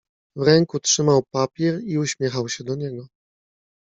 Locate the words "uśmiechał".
1.97-2.49